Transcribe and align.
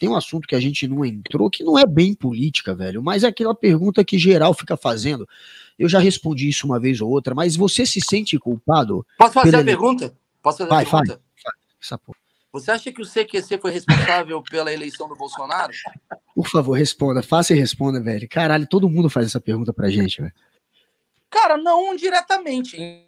tem 0.00 0.08
um 0.08 0.16
assunto 0.16 0.48
que 0.48 0.54
a 0.54 0.60
gente 0.60 0.88
não 0.88 1.04
entrou 1.04 1.50
que 1.50 1.62
não 1.62 1.78
é 1.78 1.84
bem 1.84 2.14
política, 2.14 2.74
velho, 2.74 3.02
mas 3.02 3.22
é 3.22 3.26
aquela 3.26 3.54
pergunta 3.54 4.02
que 4.02 4.18
geral 4.18 4.54
fica 4.54 4.74
fazendo. 4.74 5.28
Eu 5.78 5.90
já 5.90 5.98
respondi 5.98 6.48
isso 6.48 6.66
uma 6.66 6.80
vez 6.80 7.02
ou 7.02 7.10
outra, 7.10 7.34
mas 7.34 7.54
você 7.54 7.84
se 7.84 8.00
sente 8.00 8.38
culpado? 8.38 9.06
Posso 9.18 9.34
fazer 9.34 9.56
a 9.56 9.62
pergunta? 9.62 10.16
Posso 10.42 10.56
fazer 10.56 10.70
Vai, 10.70 10.84
a 10.84 10.86
pergunta? 10.86 11.20
Vai, 11.44 11.52
Essa 11.80 11.98
porra. 11.98 12.16
Você 12.50 12.70
acha 12.70 12.90
que 12.90 13.02
o 13.02 13.06
CQC 13.06 13.58
foi 13.58 13.70
responsável 13.70 14.42
pela 14.50 14.72
eleição 14.72 15.06
do 15.06 15.14
Bolsonaro? 15.14 15.72
Por 16.34 16.48
favor, 16.48 16.72
responda. 16.72 17.22
Faça 17.22 17.52
e 17.52 17.58
responda, 17.58 18.00
velho. 18.00 18.26
Caralho, 18.26 18.66
todo 18.66 18.88
mundo 18.88 19.10
faz 19.10 19.26
essa 19.26 19.40
pergunta 19.40 19.70
pra 19.70 19.90
gente, 19.90 20.22
velho. 20.22 20.32
Cara, 21.28 21.58
não 21.58 21.94
diretamente. 21.94 23.04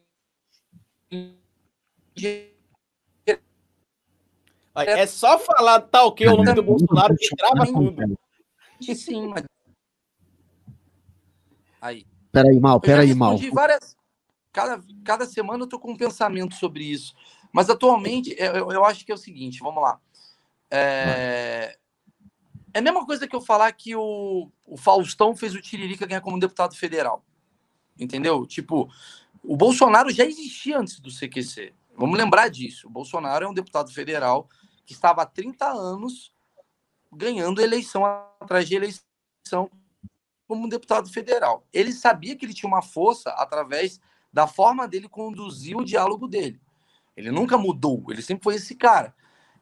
É 4.75 5.07
só 5.07 5.39
falar 5.39 5.81
tal 5.81 6.13
que 6.15 6.27
o 6.27 6.37
nome 6.37 6.55
do 6.55 6.63
Bolsonaro 6.63 7.15
que 7.17 7.29
trava 7.37 7.67
tudo. 7.67 8.19
Sim, 8.81 9.29
mas... 9.29 9.45
Aí. 11.81 12.07
Peraí, 12.31 12.59
mal, 12.59 12.81
peraí, 12.81 13.15
mal. 13.15 13.37
várias. 13.53 13.97
Cada, 14.53 14.83
cada 15.05 15.27
semana 15.27 15.65
eu 15.65 15.69
tô 15.69 15.79
com 15.79 15.93
um 15.93 15.97
pensamento 15.97 16.55
sobre 16.55 16.85
isso. 16.85 17.15
Mas 17.53 17.69
atualmente, 17.69 18.35
eu, 18.39 18.71
eu 18.73 18.85
acho 18.85 19.05
que 19.05 19.13
é 19.13 19.15
o 19.15 19.19
seguinte, 19.19 19.61
vamos 19.61 19.83
lá. 19.83 20.01
É, 20.71 21.77
é 22.73 22.79
a 22.79 22.83
mesma 22.83 23.05
coisa 23.05 23.29
que 23.29 23.37
eu 23.37 23.41
falar 23.41 23.71
que 23.73 23.95
o, 23.95 24.51
o 24.67 24.77
Faustão 24.77 25.37
fez 25.37 25.55
o 25.55 25.61
Tiririca 25.61 26.07
ganhar 26.07 26.23
como 26.23 26.41
deputado 26.41 26.75
federal. 26.75 27.23
Entendeu? 27.99 28.47
Tipo, 28.47 28.91
o 29.43 29.57
Bolsonaro 29.57 30.11
já 30.11 30.25
existia 30.25 30.79
antes 30.79 30.99
do 30.99 31.11
CQC. 31.11 31.75
Vamos 32.03 32.19
lembrar 32.19 32.49
disso. 32.49 32.89
O 32.89 32.91
Bolsonaro 32.91 33.45
é 33.45 33.49
um 33.49 33.55
deputado 33.55 33.93
federal 33.93 34.49
que 34.85 34.93
estava 34.93 35.23
há 35.23 35.25
30 35.25 35.67
anos 35.67 36.35
ganhando 37.13 37.63
eleição 37.63 38.05
atrás 38.41 38.67
de 38.67 38.75
eleição 38.75 39.71
como 40.49 40.69
deputado 40.69 41.09
federal. 41.09 41.65
Ele 41.73 41.93
sabia 41.93 42.35
que 42.35 42.45
ele 42.45 42.55
tinha 42.55 42.67
uma 42.67 42.83
força 42.83 43.31
através 43.31 44.01
da 44.33 44.49
forma 44.49 44.89
dele 44.89 45.09
conduzir 45.09 45.77
o 45.77 45.85
diálogo 45.85 46.27
dele. 46.27 46.61
Ele 47.17 47.31
nunca 47.31 47.57
mudou, 47.57 48.05
ele 48.09 48.21
sempre 48.21 48.43
foi 48.43 48.57
esse 48.57 48.75
cara. 48.75 49.15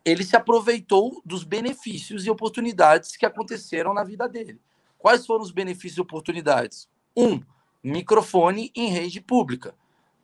Ele 0.03 0.25
se 0.25 0.35
aproveitou 0.35 1.21
dos 1.23 1.45
benefícios 1.45 2.25
e 2.25 2.31
oportunidades 2.31 3.19
que 3.19 3.27
aconteceram 3.27 3.93
na 3.93 4.03
vida 4.03 4.27
dele. 4.27 4.59
Quais 4.97 5.27
foram 5.27 5.43
os 5.43 5.51
benefícios 5.51 5.99
e 5.99 6.01
oportunidades? 6.01 6.89
Um, 7.15 7.43
microfone 7.85 8.73
em 8.75 8.89
rede 8.89 9.21
pública. 9.21 9.75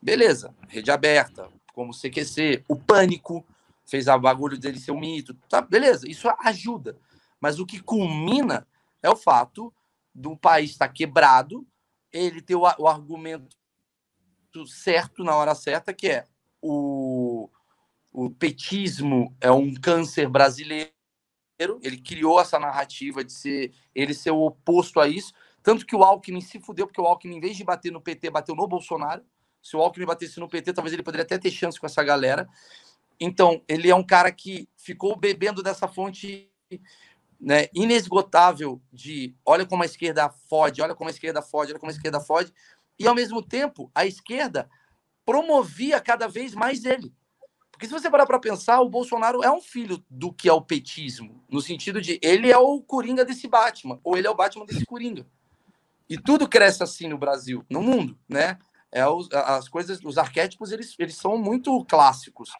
Beleza, 0.00 0.54
rede 0.66 0.90
aberta, 0.90 1.50
como 1.76 1.90
o 1.90 1.94
CQC, 1.94 2.64
o 2.66 2.74
pânico 2.74 3.44
fez 3.84 4.08
a 4.08 4.16
bagulho 4.16 4.58
dele 4.58 4.80
ser 4.80 4.92
um 4.92 4.98
mito. 4.98 5.34
Tá, 5.46 5.60
beleza, 5.60 6.08
isso 6.08 6.26
ajuda. 6.40 6.98
Mas 7.38 7.60
o 7.60 7.66
que 7.66 7.80
culmina 7.80 8.66
é 9.02 9.10
o 9.10 9.14
fato 9.14 9.70
do 10.14 10.34
país 10.34 10.70
estar 10.70 10.88
quebrado, 10.88 11.66
ele 12.10 12.40
ter 12.40 12.54
o, 12.54 12.62
o 12.62 12.88
argumento 12.88 13.54
certo 14.66 15.22
na 15.22 15.36
hora 15.36 15.54
certa, 15.54 15.92
que 15.92 16.08
é 16.08 16.26
o, 16.62 17.50
o 18.10 18.30
petismo 18.30 19.36
é 19.38 19.50
um 19.50 19.74
câncer 19.74 20.30
brasileiro. 20.30 20.90
Ele 21.82 21.98
criou 21.98 22.40
essa 22.40 22.58
narrativa 22.58 23.22
de 23.22 23.34
ser 23.34 23.74
ele 23.94 24.14
ser 24.14 24.30
o 24.30 24.46
oposto 24.46 24.98
a 24.98 25.06
isso. 25.06 25.34
Tanto 25.62 25.84
que 25.84 25.94
o 25.94 26.02
Alckmin 26.02 26.40
se 26.40 26.58
fudeu, 26.58 26.86
porque 26.86 27.00
o 27.02 27.06
Alckmin, 27.06 27.36
em 27.36 27.40
vez 27.40 27.54
de 27.54 27.64
bater 27.64 27.92
no 27.92 28.00
PT, 28.00 28.30
bateu 28.30 28.54
no 28.54 28.66
Bolsonaro. 28.66 29.22
Se 29.66 29.76
o 29.76 29.80
Alckmin 29.80 30.06
batesse 30.06 30.38
no 30.38 30.48
PT, 30.48 30.72
talvez 30.72 30.92
ele 30.92 31.02
poderia 31.02 31.24
até 31.24 31.36
ter 31.36 31.50
chance 31.50 31.80
com 31.80 31.86
essa 31.86 32.04
galera. 32.04 32.48
Então, 33.18 33.60
ele 33.66 33.90
é 33.90 33.94
um 33.94 34.06
cara 34.06 34.30
que 34.30 34.68
ficou 34.76 35.16
bebendo 35.16 35.60
dessa 35.60 35.88
fonte 35.88 36.48
né, 37.40 37.66
inesgotável 37.74 38.80
de 38.92 39.34
olha 39.44 39.66
como 39.66 39.82
a 39.82 39.86
esquerda 39.86 40.30
fode, 40.30 40.80
olha 40.80 40.94
como 40.94 41.10
a 41.10 41.12
esquerda 41.12 41.42
fode, 41.42 41.72
olha 41.72 41.80
como 41.80 41.90
a 41.90 41.94
esquerda 41.94 42.20
fode. 42.20 42.52
E, 42.96 43.08
ao 43.08 43.14
mesmo 43.14 43.42
tempo, 43.42 43.90
a 43.92 44.06
esquerda 44.06 44.70
promovia 45.24 46.00
cada 46.00 46.28
vez 46.28 46.54
mais 46.54 46.84
ele. 46.84 47.12
Porque 47.72 47.86
se 47.86 47.92
você 47.92 48.08
parar 48.08 48.24
para 48.24 48.38
pensar, 48.38 48.80
o 48.80 48.88
Bolsonaro 48.88 49.42
é 49.42 49.50
um 49.50 49.60
filho 49.60 50.00
do 50.08 50.32
que 50.32 50.48
é 50.48 50.52
o 50.52 50.62
petismo, 50.62 51.44
no 51.50 51.60
sentido 51.60 52.00
de 52.00 52.20
ele 52.22 52.52
é 52.52 52.56
o 52.56 52.80
coringa 52.80 53.24
desse 53.24 53.48
Batman, 53.48 53.98
ou 54.04 54.16
ele 54.16 54.28
é 54.28 54.30
o 54.30 54.34
Batman 54.34 54.64
desse 54.64 54.86
coringa. 54.86 55.26
E 56.08 56.16
tudo 56.16 56.48
cresce 56.48 56.84
assim 56.84 57.08
no 57.08 57.18
Brasil, 57.18 57.66
no 57.68 57.82
mundo, 57.82 58.16
né? 58.28 58.58
É 58.92 59.06
os, 59.06 59.28
as 59.32 59.68
coisas, 59.68 60.00
os 60.04 60.16
arquétipos, 60.16 60.72
eles, 60.72 60.94
eles 60.98 61.16
são 61.16 61.36
muito 61.36 61.84
clássicos, 61.84 62.50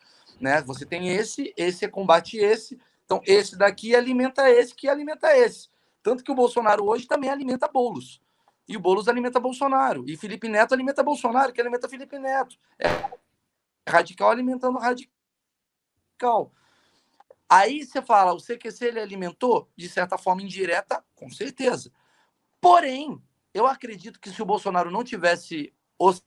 né? 0.41 0.61
Você 0.63 0.85
tem 0.85 1.09
esse, 1.09 1.55
esse 1.57 1.89
combate 1.89 2.37
esse, 2.37 2.79
então 3.05 3.21
esse 3.25 3.57
daqui 3.57 3.95
alimenta 3.95 4.51
esse, 4.51 4.75
que 4.75 4.89
alimenta 4.89 5.37
esse. 5.37 5.69
Tanto 6.03 6.23
que 6.23 6.31
o 6.31 6.35
Bolsonaro 6.35 6.85
hoje 6.85 7.07
também 7.07 7.31
alimenta 7.31 7.69
bolos. 7.69 8.21
E 8.69 8.77
o 8.77 8.81
Boulos 8.81 9.07
alimenta 9.07 9.39
Bolsonaro. 9.39 10.05
E 10.09 10.17
Felipe 10.17 10.49
Neto 10.49 10.75
alimenta 10.75 11.03
Bolsonaro, 11.03 11.53
que 11.53 11.61
alimenta 11.61 11.89
Felipe 11.89 12.19
Neto. 12.19 12.57
É 12.79 12.89
radical 13.89 14.31
alimentando 14.31 14.79
radical. 14.79 16.53
Aí 17.49 17.85
você 17.85 18.03
fala, 18.03 18.35
o 18.35 18.41
CQC 18.41 18.87
ele 18.87 19.01
alimentou, 19.01 19.71
de 19.77 19.89
certa 19.89 20.19
forma 20.19 20.43
indireta, 20.43 21.05
com 21.15 21.31
certeza. 21.31 21.93
Porém, 22.61 23.23
eu 23.55 23.67
acredito 23.67 24.19
que 24.19 24.31
se 24.31 24.43
o 24.43 24.47
Bolsonaro 24.47 24.91
não 24.91 25.05
tivesse. 25.05 25.73
Os... 25.99 26.23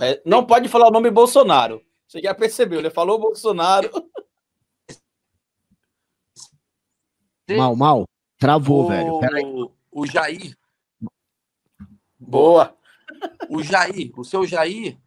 É, 0.00 0.20
não 0.24 0.44
pode 0.46 0.68
falar 0.68 0.88
o 0.88 0.92
nome 0.92 1.10
Bolsonaro. 1.10 1.84
Você 2.06 2.20
já 2.20 2.34
percebeu, 2.34 2.78
ele 2.78 2.90
falou 2.90 3.18
Bolsonaro. 3.18 3.90
Mal, 7.58 7.76
mal. 7.76 8.08
Travou, 8.38 8.86
o... 8.86 8.88
velho. 8.88 9.20
Peraí 9.20 9.44
o 9.92 10.06
Jair. 10.06 10.56
Boa! 12.18 12.76
O 13.48 13.62
Jair, 13.62 14.12
o 14.16 14.24
seu 14.24 14.46
Jair, 14.46 14.98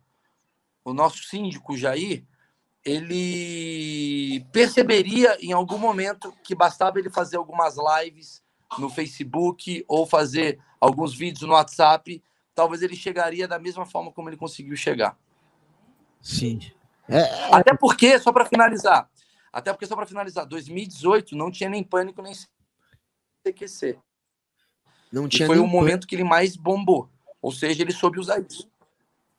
o 0.85 0.93
nosso 0.93 1.23
síndico 1.23 1.75
Jair, 1.75 2.25
ele 2.85 4.45
perceberia 4.51 5.37
em 5.41 5.51
algum 5.51 5.77
momento 5.77 6.31
que 6.43 6.55
bastava 6.55 6.99
ele 6.99 7.09
fazer 7.09 7.35
algumas 7.35 7.75
lives 7.75 8.41
no 8.77 8.89
Facebook 8.89 9.83
ou 9.87 10.05
fazer 10.05 10.59
alguns 10.79 11.13
vídeos 11.15 11.47
no 11.47 11.53
WhatsApp, 11.53 12.21
talvez 12.53 12.81
ele 12.81 12.95
chegaria 12.95 13.47
da 13.47 13.59
mesma 13.59 13.85
forma 13.85 14.11
como 14.11 14.29
ele 14.29 14.37
conseguiu 14.37 14.75
chegar. 14.75 15.17
Sim. 16.21 16.59
É... 17.07 17.53
Até 17.53 17.75
porque, 17.75 18.19
só 18.19 18.31
para 18.31 18.45
finalizar, 18.45 19.09
até 19.51 19.71
porque 19.71 19.85
só 19.85 19.95
para 19.95 20.05
finalizar, 20.05 20.45
2018 20.45 21.35
não 21.35 21.51
tinha 21.51 21.69
nem 21.69 21.83
pânico 21.83 22.21
nem 22.21 22.33
CQC. 23.43 23.97
Não 25.11 25.27
tinha 25.27 25.45
e 25.45 25.47
foi 25.47 25.59
o 25.59 25.67
momento 25.67 26.05
que 26.05 26.15
ele 26.15 26.23
mais 26.23 26.55
bombou. 26.55 27.09
Ou 27.41 27.51
seja, 27.51 27.81
ele 27.81 27.93
soube 27.93 28.19
usar 28.19 28.39
isso. 28.39 28.69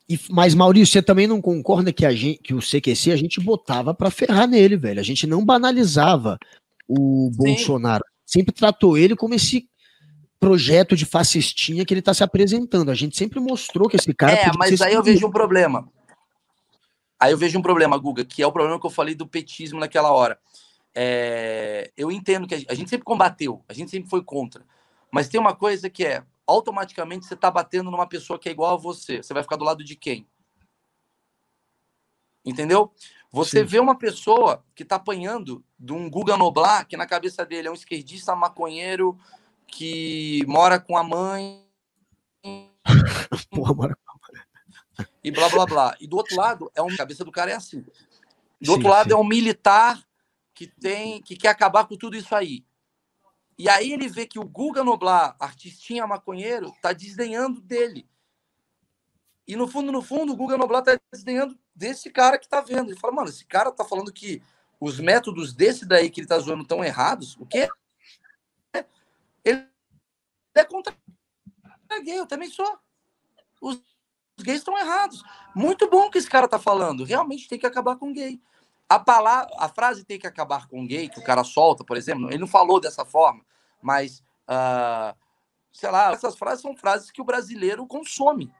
E, 0.09 0.19
mas, 0.29 0.55
Maurício, 0.55 0.93
você 0.93 1.03
também 1.03 1.27
não 1.27 1.39
concorda 1.39 1.93
que, 1.93 2.03
a 2.03 2.11
gente, 2.11 2.39
que 2.39 2.53
o 2.55 2.59
CQC 2.59 3.11
a 3.11 3.15
gente 3.15 3.39
botava 3.39 3.93
para 3.93 4.09
ferrar 4.09 4.47
nele, 4.47 4.75
velho? 4.75 4.99
A 4.99 5.03
gente 5.03 5.27
não 5.27 5.45
banalizava 5.45 6.39
o 6.87 7.29
Sim. 7.31 7.37
Bolsonaro. 7.37 8.03
Sempre 8.29 8.53
tratou 8.53 8.95
ele 8.95 9.15
como 9.15 9.33
esse 9.33 9.67
projeto 10.39 10.95
de 10.95 11.03
fascistinha 11.03 11.83
que 11.83 11.91
ele 11.91 11.99
está 11.99 12.13
se 12.13 12.23
apresentando. 12.23 12.91
A 12.91 12.93
gente 12.93 13.17
sempre 13.17 13.39
mostrou 13.39 13.89
que 13.89 13.95
esse 13.95 14.13
cara. 14.13 14.33
É, 14.33 14.51
mas 14.55 14.79
aí 14.81 14.93
eu 14.93 15.01
vejo 15.01 15.25
um 15.25 15.31
problema. 15.31 15.91
Aí 17.19 17.31
eu 17.31 17.37
vejo 17.39 17.57
um 17.57 17.61
problema, 17.63 17.97
Guga, 17.97 18.23
que 18.23 18.43
é 18.43 18.45
o 18.45 18.51
problema 18.51 18.79
que 18.79 18.85
eu 18.85 18.91
falei 18.91 19.15
do 19.15 19.25
petismo 19.25 19.79
naquela 19.79 20.11
hora. 20.11 20.39
É, 20.93 21.91
eu 21.97 22.11
entendo 22.11 22.47
que 22.47 22.53
a 22.53 22.75
gente 22.75 22.87
sempre 22.91 23.03
combateu, 23.03 23.63
a 23.67 23.73
gente 23.73 23.89
sempre 23.89 24.07
foi 24.07 24.23
contra. 24.23 24.63
Mas 25.11 25.27
tem 25.27 25.41
uma 25.41 25.55
coisa 25.55 25.89
que 25.89 26.05
é, 26.05 26.23
automaticamente 26.45 27.25
você 27.25 27.33
está 27.33 27.49
batendo 27.49 27.89
numa 27.89 28.05
pessoa 28.05 28.37
que 28.37 28.47
é 28.47 28.51
igual 28.51 28.75
a 28.75 28.77
você. 28.77 29.23
Você 29.23 29.33
vai 29.33 29.41
ficar 29.41 29.55
do 29.55 29.65
lado 29.65 29.83
de 29.83 29.95
quem? 29.95 30.27
Entendeu? 32.45 32.93
Você 33.31 33.59
Sim. 33.59 33.65
vê 33.65 33.79
uma 33.79 33.97
pessoa 33.97 34.65
que 34.73 34.83
está 34.83 34.95
apanhando 34.95 35.63
de 35.77 35.93
um 35.93 36.09
Guga 36.09 36.35
Noblar, 36.35 36.87
que 36.87 36.97
na 36.97 37.05
cabeça 37.05 37.45
dele 37.45 37.67
é 37.67 37.71
um 37.71 37.75
esquerdista 37.75 38.35
maconheiro 38.35 39.17
que 39.67 40.43
mora 40.47 40.79
com 40.79 40.97
a 40.97 41.03
mãe. 41.03 41.63
Porra, 43.51 43.73
mora 43.73 43.95
com 43.95 44.11
a 44.11 44.15
mãe. 44.15 45.07
E 45.23 45.29
blá 45.31 45.47
blá 45.49 45.65
blá. 45.65 45.97
E 45.99 46.07
do 46.07 46.17
outro 46.17 46.35
lado, 46.35 46.71
é 46.73 46.81
um... 46.81 46.89
a 46.89 46.97
cabeça 46.97 47.23
do 47.23 47.31
cara 47.31 47.51
é 47.51 47.55
assim. 47.55 47.81
Do 48.59 48.65
sim, 48.65 48.71
outro 48.71 48.89
lado 48.89 49.09
sim. 49.09 49.13
é 49.13 49.17
um 49.17 49.23
militar 49.23 50.03
que 50.55 50.65
tem 50.65 51.21
que 51.21 51.37
quer 51.37 51.49
acabar 51.49 51.85
com 51.85 51.95
tudo 51.95 52.17
isso 52.17 52.35
aí. 52.35 52.65
E 53.59 53.69
aí 53.69 53.91
ele 53.91 54.07
vê 54.07 54.25
que 54.25 54.39
o 54.39 54.45
Guga 54.45 54.83
Noblar, 54.83 55.35
artistinha 55.39 56.07
maconheiro, 56.07 56.73
tá 56.81 56.93
desdenhando 56.93 57.61
dele. 57.61 58.09
E 59.47 59.55
no 59.55 59.67
fundo, 59.67 59.91
no 59.91 60.01
fundo, 60.01 60.33
o 60.33 60.35
Guga 60.35 60.57
Noblar 60.57 60.81
tá 60.81 60.99
desdenhando 61.11 61.57
desse 61.79 62.09
cara 62.09 62.37
que 62.37 62.47
tá 62.47 62.59
vendo. 62.59 62.91
Ele 62.91 62.99
fala, 62.99 63.13
mano, 63.13 63.29
esse 63.29 63.45
cara 63.45 63.71
tá 63.71 63.85
falando 63.85 64.11
que 64.11 64.43
os 64.79 64.99
métodos 64.99 65.53
desse 65.53 65.85
daí 65.85 66.09
que 66.09 66.19
ele 66.19 66.27
tá 66.27 66.37
zoando 66.37 66.65
tão 66.65 66.83
errados. 66.83 67.37
O 67.37 67.45
quê? 67.45 67.69
Ele 69.43 69.65
é 70.53 70.63
contra 70.65 70.93
gay, 72.03 72.19
eu 72.19 72.27
também 72.27 72.49
sou. 72.49 72.77
Os 73.61 73.81
gays 74.37 74.59
estão 74.59 74.77
errados. 74.77 75.23
Muito 75.55 75.89
bom 75.89 76.09
que 76.09 76.17
esse 76.17 76.29
cara 76.29 76.47
tá 76.47 76.59
falando. 76.59 77.05
Realmente 77.05 77.47
tem 77.47 77.57
que 77.57 77.65
acabar 77.65 77.95
com 77.95 78.11
gay. 78.11 78.41
A, 78.87 78.99
palavra, 78.99 79.49
a 79.57 79.69
frase 79.69 80.03
tem 80.03 80.19
que 80.19 80.27
acabar 80.27 80.67
com 80.67 80.85
gay, 80.85 81.07
que 81.07 81.19
o 81.19 81.23
cara 81.23 81.43
solta, 81.43 81.83
por 81.83 81.95
exemplo, 81.95 82.27
ele 82.29 82.39
não 82.39 82.47
falou 82.47 82.79
dessa 82.79 83.05
forma, 83.05 83.45
mas, 83.79 84.23
uh, 84.49 85.15
sei 85.71 85.91
lá, 85.91 86.11
essas 86.11 86.35
frases 86.35 86.63
são 86.63 86.75
frases 86.75 87.11
que 87.11 87.21
o 87.21 87.25
brasileiro 87.25 87.85
consome. 87.85 88.51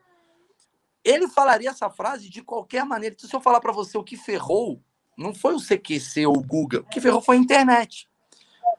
Ele 1.03 1.27
falaria 1.27 1.69
essa 1.69 1.89
frase 1.89 2.29
de 2.29 2.41
qualquer 2.41 2.83
maneira. 2.85 3.15
Então, 3.15 3.29
se 3.29 3.35
eu 3.35 3.41
falar 3.41 3.59
para 3.59 3.71
você 3.71 3.97
o 3.97 4.03
que 4.03 4.17
ferrou, 4.17 4.81
não 5.17 5.33
foi 5.33 5.53
o 5.53 5.59
CQC 5.59 6.25
ou 6.25 6.37
o 6.37 6.43
Google, 6.43 6.81
o 6.81 6.89
que 6.89 7.01
ferrou 7.01 7.21
foi 7.21 7.37
a 7.37 7.39
internet. 7.39 8.07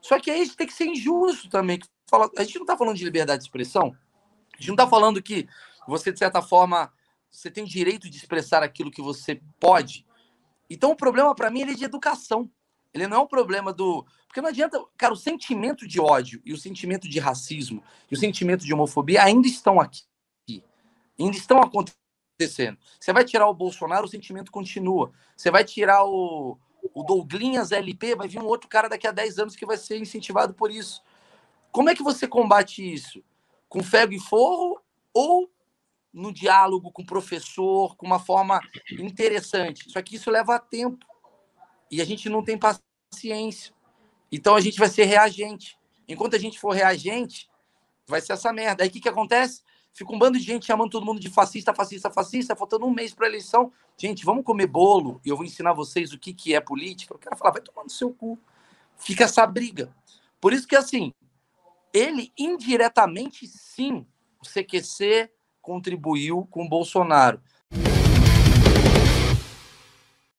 Só 0.00 0.18
que 0.18 0.30
aí 0.30 0.40
a 0.40 0.44
gente 0.44 0.56
tem 0.56 0.66
que 0.66 0.72
ser 0.72 0.86
injusto 0.86 1.48
também. 1.48 1.78
A 2.36 2.42
gente 2.42 2.56
não 2.56 2.62
está 2.62 2.76
falando 2.76 2.96
de 2.96 3.04
liberdade 3.04 3.42
de 3.42 3.44
expressão. 3.46 3.94
A 4.54 4.56
gente 4.56 4.68
não 4.68 4.74
está 4.74 4.88
falando 4.88 5.22
que 5.22 5.46
você, 5.86 6.12
de 6.12 6.18
certa 6.18 6.42
forma, 6.42 6.92
você 7.30 7.50
tem 7.50 7.64
o 7.64 7.68
direito 7.68 8.08
de 8.08 8.16
expressar 8.16 8.62
aquilo 8.62 8.90
que 8.90 9.02
você 9.02 9.40
pode. 9.58 10.06
Então, 10.68 10.90
o 10.90 10.96
problema, 10.96 11.34
para 11.34 11.50
mim, 11.50 11.60
ele 11.60 11.72
é 11.72 11.74
de 11.74 11.84
educação. 11.84 12.50
Ele 12.92 13.06
não 13.06 13.18
é 13.18 13.20
um 13.20 13.26
problema 13.26 13.72
do. 13.72 14.04
Porque 14.26 14.40
não 14.40 14.48
adianta. 14.48 14.82
Cara, 14.96 15.12
o 15.12 15.16
sentimento 15.16 15.86
de 15.86 16.00
ódio 16.00 16.40
e 16.44 16.52
o 16.52 16.56
sentimento 16.56 17.08
de 17.08 17.18
racismo 17.18 17.82
e 18.10 18.14
o 18.14 18.18
sentimento 18.18 18.64
de 18.64 18.74
homofobia 18.74 19.22
ainda 19.22 19.46
estão 19.46 19.80
aqui. 19.80 20.02
Ainda 21.18 21.36
estão 21.36 21.60
acontecendo. 22.40 22.78
Você 22.98 23.12
vai 23.12 23.24
tirar 23.24 23.48
o 23.48 23.54
Bolsonaro, 23.54 24.06
o 24.06 24.08
sentimento 24.08 24.50
continua. 24.50 25.12
Você 25.36 25.50
vai 25.50 25.64
tirar 25.64 26.04
o, 26.04 26.58
o 26.94 27.02
Douglinhas 27.02 27.72
LP, 27.72 28.16
vai 28.16 28.28
vir 28.28 28.40
um 28.40 28.46
outro 28.46 28.68
cara 28.68 28.88
daqui 28.88 29.06
a 29.06 29.12
10 29.12 29.38
anos 29.38 29.56
que 29.56 29.66
vai 29.66 29.76
ser 29.76 29.98
incentivado 29.98 30.54
por 30.54 30.70
isso. 30.70 31.02
Como 31.70 31.90
é 31.90 31.94
que 31.94 32.02
você 32.02 32.26
combate 32.26 32.92
isso? 32.92 33.22
Com 33.68 33.82
fego 33.82 34.12
e 34.12 34.18
forro 34.18 34.80
ou 35.12 35.50
no 36.12 36.32
diálogo 36.32 36.90
com 36.90 37.02
o 37.02 37.06
professor, 37.06 37.94
com 37.96 38.06
uma 38.06 38.18
forma 38.18 38.60
interessante? 38.98 39.90
Só 39.90 40.00
que 40.02 40.16
isso 40.16 40.30
leva 40.30 40.58
tempo. 40.58 41.06
E 41.90 42.00
a 42.00 42.04
gente 42.04 42.28
não 42.28 42.42
tem 42.42 42.58
paciência. 42.58 43.74
Então 44.32 44.54
a 44.54 44.60
gente 44.60 44.78
vai 44.78 44.88
ser 44.88 45.04
reagente. 45.04 45.78
Enquanto 46.08 46.34
a 46.34 46.38
gente 46.38 46.58
for 46.58 46.70
reagente, 46.70 47.48
vai 48.06 48.20
ser 48.20 48.32
essa 48.32 48.52
merda. 48.52 48.82
Aí 48.82 48.88
o 48.88 48.92
que, 48.92 49.00
que 49.00 49.08
acontece? 49.08 49.62
Fica 49.92 50.14
um 50.14 50.18
bando 50.18 50.38
de 50.38 50.44
gente 50.44 50.66
chamando 50.66 50.90
todo 50.90 51.04
mundo 51.04 51.20
de 51.20 51.28
fascista, 51.28 51.74
fascista, 51.74 52.10
fascista, 52.10 52.56
faltando 52.56 52.86
um 52.86 52.90
mês 52.90 53.12
para 53.12 53.26
a 53.26 53.28
eleição. 53.28 53.72
Gente, 53.96 54.24
vamos 54.24 54.44
comer 54.44 54.66
bolo 54.66 55.20
e 55.24 55.28
eu 55.28 55.36
vou 55.36 55.44
ensinar 55.44 55.72
vocês 55.72 56.12
o 56.12 56.18
que, 56.18 56.32
que 56.32 56.54
é 56.54 56.60
política. 56.60 57.14
O 57.14 57.18
cara 57.18 57.36
fala, 57.36 57.52
vai 57.52 57.62
tomar 57.62 57.84
no 57.84 57.90
seu 57.90 58.12
cu. 58.12 58.38
Fica 58.96 59.24
essa 59.24 59.46
briga. 59.46 59.94
Por 60.40 60.52
isso 60.52 60.66
que, 60.66 60.76
assim, 60.76 61.12
ele 61.92 62.32
indiretamente, 62.38 63.46
sim, 63.46 64.06
o 64.40 64.46
CQC 64.46 65.30
contribuiu 65.60 66.46
com 66.50 66.64
o 66.64 66.68
Bolsonaro. 66.68 67.40